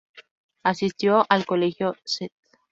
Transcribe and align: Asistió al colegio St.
Asistió 0.63 1.23
al 1.29 1.45
colegio 1.45 1.95
St. 2.05 2.31